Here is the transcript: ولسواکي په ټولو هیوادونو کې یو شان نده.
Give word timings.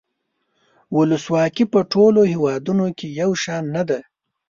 ولسواکي 0.97 1.65
په 1.73 1.79
ټولو 1.93 2.21
هیوادونو 2.33 2.85
کې 2.97 3.07
یو 3.21 3.31
شان 3.43 3.63
نده. 3.75 3.99